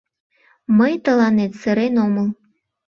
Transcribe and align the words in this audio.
Мый 0.77 0.93
тыланет 1.03 1.51
сырен 1.61 1.95
омыл. 2.05 2.27